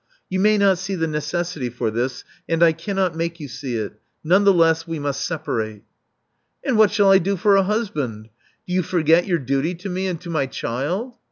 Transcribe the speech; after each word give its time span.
You 0.31 0.39
may 0.39 0.57
not 0.57 0.79
see 0.79 0.95
the 0.95 1.05
necessity 1.05 1.69
for 1.69 1.91
this; 1.91 2.23
and 2.49 2.63
I 2.63 2.71
cannot 2.71 3.13
make 3.15 3.39
you 3.39 3.47
see 3.47 3.75
it. 3.75 3.99
None 4.23 4.45
the 4.45 4.51
less, 4.51 4.87
we 4.87 4.97
must 4.97 5.23
separate. 5.23 5.83
And 6.65 6.75
what 6.75 6.89
'shall 6.89 7.11
I 7.11 7.19
do 7.19 7.37
for 7.37 7.55
a 7.55 7.61
husband? 7.61 8.29
Do 8.65 8.73
you 8.73 8.81
for 8.81 9.03
get 9.03 9.27
your 9.27 9.37
duty 9.37 9.75
to 9.75 9.89
me, 9.89 10.07
and 10.07 10.19
to 10.21 10.31
my 10.31 10.47
child? 10.47 11.17